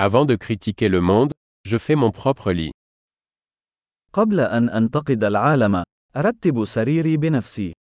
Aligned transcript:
Avant 0.00 0.24
de 0.24 0.36
critiquer 0.36 0.88
le 0.88 1.00
monde, 1.00 1.32
je 1.64 1.78
fais 1.78 1.96
mon 1.96 2.10
propre 2.10 2.52
lit. 2.52 2.72
قبل 4.12 4.40
أن 4.40 4.68
أنتقد 4.68 5.24
العالم، 5.24 5.84
أرتب 6.16 6.64
سريري 6.64 7.16
بنفسي. 7.16 7.72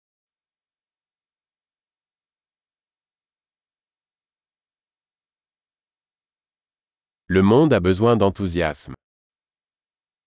Le 7.27 7.41
monde 7.41 7.73
a 7.73 7.79
besoin 7.79 8.15
d'enthousiasme. 8.17 8.93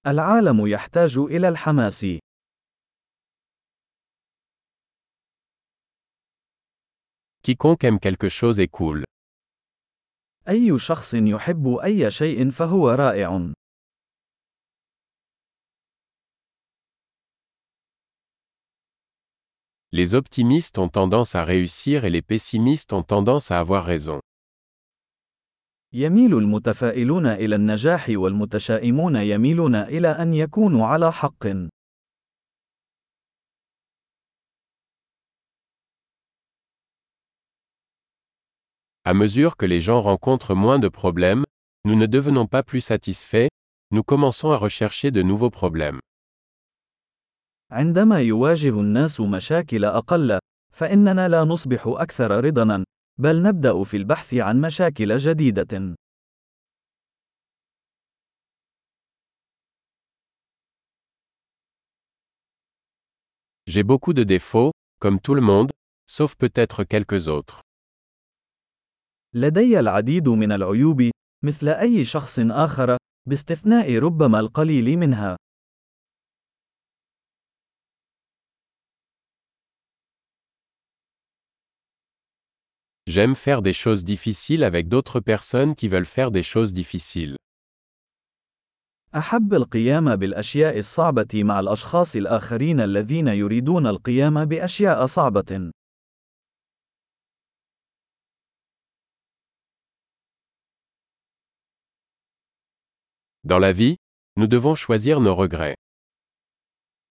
العالم 0.06 0.66
يحتاج 0.66 1.18
إلى 1.18 1.48
الحماس. 1.48 2.06
Quiconque 7.42 7.84
aime 7.84 7.98
quelque 8.00 8.28
chose 8.28 8.60
est 8.60 8.68
cool. 8.68 9.05
أي 10.49 10.80
شخص 10.80 11.13
يحب 11.13 11.68
أي 11.84 12.12
شيء 12.12 12.52
فهو 12.52 12.90
رائع. 12.90 13.54
Les 19.96 20.16
optimistes 20.16 20.80
ont 20.80 20.90
tendance 20.90 21.36
à 21.36 21.44
réussir 21.46 22.04
et 22.04 22.10
les 22.10 22.24
pessimistes 22.24 22.94
ont 22.94 23.04
tendance 23.04 23.52
à 23.52 23.60
avoir 23.60 23.86
raison. 23.86 24.20
يميل 25.94 26.34
المتفائلون 26.38 27.26
إلى 27.26 27.55
النجاح 27.55 28.05
والمتشائمون 28.10 29.16
يميلون 29.16 29.76
إلى 29.76 30.08
أن 30.08 30.34
يكونوا 30.34 30.86
على 30.88 31.12
حق. 31.12 31.48
À 39.04 39.15
mesure 39.15 39.57
que 39.57 39.66
les 39.66 39.80
gens 39.80 40.02
rencontrent 40.02 40.54
moins 40.54 40.79
de 40.79 40.88
problèmes, 40.88 41.45
nous 41.84 41.95
ne 41.95 42.07
devenons 42.07 42.46
pas 42.46 42.62
plus 42.62 42.80
satisfaits, 42.80 43.48
nous 43.90 44.02
commençons 44.02 44.51
à 44.51 44.57
rechercher 44.57 45.10
de 45.10 45.23
nouveaux 45.23 45.51
problèmes. 45.51 46.01
عندما 47.71 48.21
يواجه 48.21 48.80
الناس 48.80 49.21
مشاكل 49.21 49.84
أقل، 49.84 50.38
فإننا 50.73 51.29
لا 51.29 51.45
نصبح 51.45 51.87
أكثر 51.87 52.45
رضاً، 52.45 52.84
بل 53.18 53.43
نبدأ 53.43 53.84
في 53.84 53.96
البحث 53.96 54.34
عن 54.34 54.60
مشاكل 54.60 55.18
جديدة. 55.18 55.95
J'ai 63.66 63.82
beaucoup 63.82 64.15
de 64.15 64.25
défauts, 64.25 64.72
comme 64.98 65.21
tout 65.21 65.34
le 65.34 65.43
monde, 65.43 65.71
sauf 66.06 66.34
peut-être 66.37 66.84
quelques 66.84 67.28
autres. 67.28 67.60
لدي 69.35 69.79
العديد 69.79 70.29
من 70.29 70.51
العيوب، 70.51 71.12
مثل 71.45 71.69
أي 71.69 72.06
شخص 72.06 72.39
آخر، 72.39 72.97
باستثناء 73.29 73.97
ربما 73.97 74.40
القليل 74.40 74.97
منها. 74.97 75.38
J'aime 83.06 83.35
faire 83.35 83.62
des 83.62 83.74
choses 83.74 84.03
difficiles 84.03 84.63
avec 84.63 84.88
d'autres 84.88 85.19
personnes 85.19 85.75
qui 85.75 85.88
veulent 85.88 86.06
faire 86.06 86.31
des 86.31 86.44
choses 86.44 86.74
difficiles. 86.74 87.35
أحب 89.16 89.53
القيام 89.53 90.16
بالأشياء 90.16 90.78
الصعبة 90.78 91.44
مع 91.44 91.59
الأشخاص 91.59 92.16
الآخرين 92.16 92.79
الذين 92.79 93.28
يريدون 93.28 93.88
القيام 93.88 94.46
بأشياء 94.46 95.06
صعبة. 95.06 95.72
Dans 103.46 103.59
la 103.59 103.74
vie, 103.74 103.98
nous 104.38 104.48
devons 104.48 104.74
choisir 104.74 105.20
nos 105.20 105.36
regrets. 105.36 105.76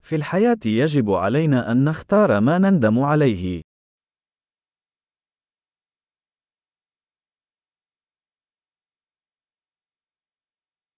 في 0.03 0.17
الحياة 0.17 0.59
يجب 0.67 1.11
علينا 1.11 1.73
أن 1.73 1.85
نختار 1.85 2.41
ما 2.41 2.59
نندم 2.59 3.01
عليه. 3.01 3.63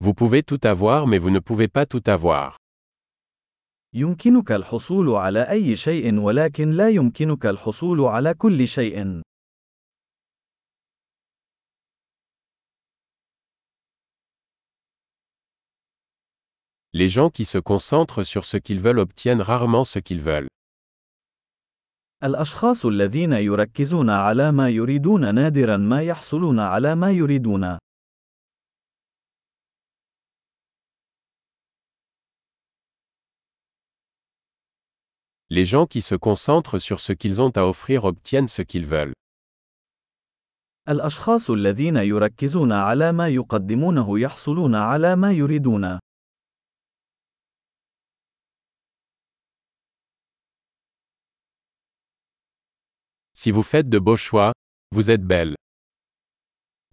Vous 0.04 0.14
pouvez 0.14 0.42
tout 0.44 0.60
avoir 0.62 1.06
mais 1.08 1.18
vous 1.18 1.30
ne 1.30 1.40
pouvez 1.40 1.68
pas 1.68 1.86
tout 1.86 2.02
avoir. 2.06 2.56
يمكنك 3.94 4.52
الحصول 4.52 5.10
على 5.10 5.50
أي 5.50 5.76
شيء 5.76 6.20
ولكن 6.20 6.70
لا 6.70 6.88
يمكنك 6.88 7.46
الحصول 7.46 8.00
على 8.00 8.34
كل 8.34 8.68
شيء. 8.68 9.22
Les 16.93 17.09
gens 17.09 17.29
qui 17.29 17.45
se 17.45 17.57
concentrent 17.59 18.23
sur 18.23 18.45
ce 18.45 18.57
qu'ils 18.57 18.79
veulent 18.79 18.99
obtiennent 18.99 19.41
rarement 19.41 19.83
ce 19.83 19.99
qu'ils 19.99 20.21
veulent. 20.21 20.47
الأشخاص 22.23 22.85
الذين 22.85 23.33
يركزون 23.33 24.09
على 24.09 24.51
ما 24.51 24.69
يريدون 24.69 25.35
نادرا 25.35 25.77
ما 25.77 26.01
يحصلون 26.01 26.59
على 26.59 26.95
ما 26.95 27.11
يريدون. 27.11 27.77
Les 35.51 35.65
gens 35.65 35.87
qui 35.87 36.01
se 36.01 36.15
concentrent 36.15 36.79
sur 36.79 36.99
ce 36.99 37.11
qu'ils 37.13 37.41
ont 37.41 37.49
à 37.55 37.63
offrir 37.63 38.03
obtiennent 38.03 38.47
ce 38.47 38.61
qu'ils 38.61 38.85
veulent. 38.85 39.13
الأشخاص 40.89 41.49
الذين 41.49 41.95
يركزون 41.95 42.71
على 42.71 43.11
ما 43.11 43.27
يقدمونه 43.27 44.19
يحصلون 44.19 44.75
على 44.75 45.15
ما 45.15 45.31
يريدون. 45.31 45.99
Si 53.43 53.51
vous 53.51 53.63
faites 53.63 53.89
de 53.89 53.99
beaux 53.99 54.17
choix, 54.17 54.51
vous 54.91 55.09
êtes 55.09 55.23
belle. 55.23 55.55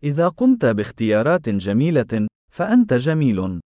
إذا 0.02 0.28
قمت 0.28 0.64
باختيارات 0.64 1.48
جميلة، 1.48 2.26
فأنت 2.50 2.94
جميل. 2.94 3.60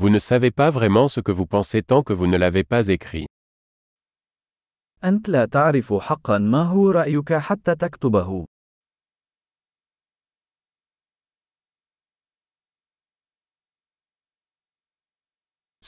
Vous 0.00 0.10
ne 0.10 0.20
savez 0.20 0.52
pas 0.52 0.70
vraiment 0.70 1.08
ce 1.08 1.20
que 1.20 1.32
vous 1.32 1.46
pensez 1.46 1.82
tant 1.82 2.02
que 2.02 2.12
vous 2.12 2.26
ne 2.26 2.36
l'avez 2.36 2.64
pas 2.64 2.88
écrit. 2.88 3.26
أنت 5.04 5.28
لا 5.28 5.44
تعرف 5.44 5.94
حقا 5.94 6.38
ما 6.38 6.62
هو 6.62 6.90
رأيك 6.90 7.32
حتى 7.32 7.74
تكتبه. 7.74 8.46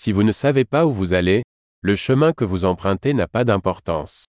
Si 0.00 0.12
vous 0.12 0.22
ne 0.22 0.30
savez 0.30 0.64
pas 0.64 0.86
où 0.86 0.92
vous 0.92 1.12
allez, 1.12 1.42
le 1.82 1.96
chemin 1.96 2.32
que 2.32 2.44
vous 2.44 2.64
empruntez 2.64 3.14
n'a 3.14 3.26
pas 3.26 3.42
d'importance. 3.42 4.26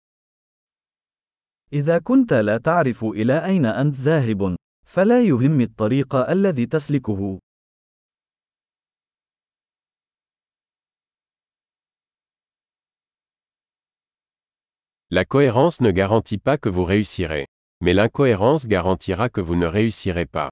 La 15.12 15.24
cohérence 15.24 15.82
ne 15.82 15.92
garantit 15.92 16.40
pas 16.40 16.58
que 16.58 16.70
vous 16.70 16.84
réussirez, 16.84 17.46
mais 17.82 17.94
l'incohérence 17.94 18.66
garantira 18.66 19.30
que 19.30 19.42
vous 19.42 19.56
ne 19.56 19.68
réussirez 19.68 20.26
pas. 20.26 20.50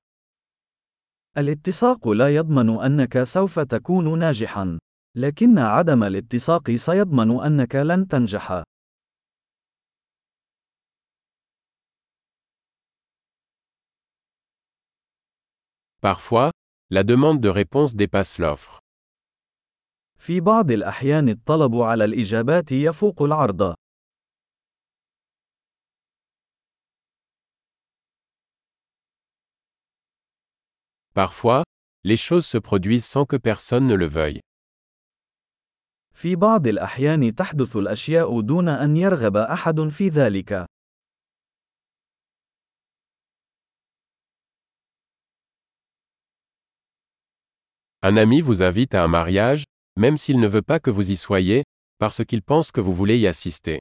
لكن 5.17 5.57
عدم 5.57 6.03
الاتساق 6.03 6.71
سيضمن 6.71 7.43
أنك 7.43 7.75
لن 7.75 8.07
تنجح. 8.07 8.63
Parfois, 16.01 16.51
la 16.91 17.03
demande 17.03 17.41
de 17.41 17.49
réponse 17.49 17.95
dépasse 17.95 18.37
l'offre. 18.37 18.79
في 20.19 20.39
بعض 20.39 20.71
الأحيان 20.71 21.29
الطلب 21.29 21.75
على 21.75 22.05
الإجابات 22.05 22.71
يفوق 22.71 23.21
العرض. 23.21 23.75
Parfois, 31.13 31.63
les 32.03 32.17
choses 32.17 32.45
se 32.45 32.59
produisent 32.59 33.05
sans 33.05 33.25
que 33.25 33.37
personne 33.37 33.87
ne 33.87 33.95
le 33.95 34.05
veuille. 34.05 34.41
في 36.17 36.35
بعض 36.35 36.67
الأحيان 36.67 37.35
تحدث 37.35 37.75
الأشياء 37.75 38.41
دون 38.41 38.69
أن 38.69 38.97
يرغب 38.97 39.37
أحد 39.37 39.79
في 39.79 40.09
ذلك. 40.09 40.65
Un 48.03 48.17
ami 48.17 48.41
vous 48.41 48.63
invite 48.63 48.95
à 48.95 49.03
un 49.03 49.07
mariage, 49.07 49.63
même 49.95 50.17
s'il 50.17 50.39
ne 50.39 50.47
veut 50.47 50.63
pas 50.63 50.79
que 50.79 50.89
vous 50.89 51.11
y 51.11 51.17
soyez, 51.17 51.63
parce 51.99 52.25
qu'il 52.25 52.41
pense 52.41 52.71
que 52.71 52.81
vous 52.81 52.93
voulez 52.93 53.19
y 53.19 53.27
assister. 53.27 53.79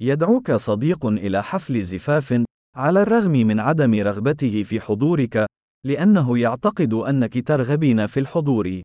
يدعوك 0.00 0.52
صديق 0.52 1.06
إلى 1.06 1.42
حفل 1.42 1.82
زفاف، 1.82 2.44
على 2.76 3.02
الرغم 3.02 3.32
من 3.32 3.60
عدم 3.60 3.94
رغبته 3.94 4.62
في 4.62 4.80
حضورك، 4.80 5.46
لأنه 5.84 6.38
يعتقد 6.38 6.94
أنك 6.94 7.46
ترغبين 7.46 8.06
في 8.06 8.20
الحضور. 8.20 8.82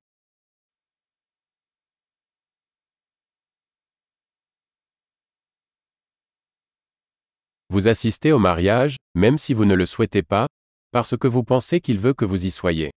Vous 7.70 7.88
assistez 7.88 8.32
au 8.32 8.38
mariage, 8.38 8.96
même 9.14 9.38
si 9.38 9.52
vous 9.52 9.64
ne 9.64 9.74
le 9.74 9.86
souhaitez 9.86 10.22
pas, 10.22 10.46
parce 10.92 11.16
que 11.16 11.26
vous 11.26 11.42
pensez 11.42 11.80
qu'il 11.80 11.98
veut 11.98 12.14
que 12.14 12.24
vous 12.24 12.46
y 12.46 12.50
soyez. 12.50 12.90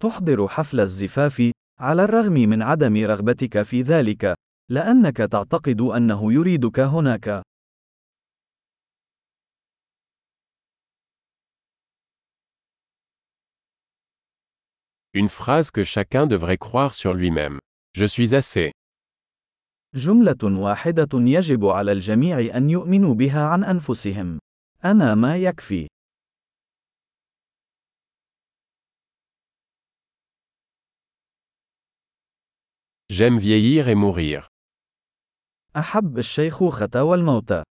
تحضر 0.00 0.48
حفل 0.48 0.80
الزفاف، 0.80 1.52
على 1.80 2.04
الرغم 2.04 2.32
من 2.32 2.62
عدم 2.62 2.96
رغبتك 2.96 3.62
في 3.62 3.82
ذلك، 3.82 4.34
لأنك 4.70 5.16
تعتقد 5.16 5.80
أنه 5.80 6.32
يريدك 6.32 6.80
هناك. 6.80 7.42
Une 15.12 15.28
phrase 15.28 15.72
que 15.72 15.82
chacun 15.82 16.26
devrait 16.28 16.56
croire 16.56 16.94
sur 16.94 17.14
lui-même. 17.14 17.58
Je 17.94 18.04
suis 18.04 18.34
assez. 18.34 18.70
جملة 19.95 20.61
واحدة 20.61 21.07
يجب 21.13 21.65
على 21.65 21.91
الجميع 21.91 22.57
أن 22.57 22.69
يؤمنوا 22.69 23.13
بها 23.13 23.47
عن 23.47 23.63
أنفسهم. 23.63 24.39
أنا 24.85 25.15
ما 25.15 25.37
يكفي. 25.37 25.87
J'aime 33.13 33.37
vieillir 33.37 33.87
et 33.87 33.95
mourir. 33.95 34.47
أحب 35.77 36.17
الشيخوخة 36.17 37.03
والموت. 37.03 37.74